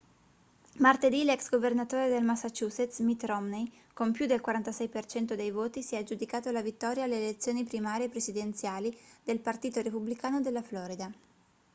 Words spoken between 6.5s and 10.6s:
vittoria alle elezioni primarie presidenziali del partito repubblicano